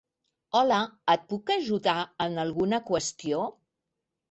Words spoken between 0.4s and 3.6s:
Hola, et puc ajudar en alguna qüestió?